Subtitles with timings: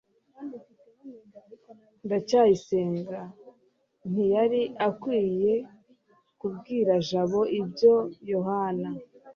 [2.05, 3.19] ndacyayisenga
[4.11, 5.53] ntiyari akwiye
[6.39, 7.95] kubwira jabo ibya
[8.31, 8.89] yohana